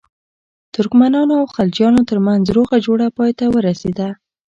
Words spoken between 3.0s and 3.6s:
پای ته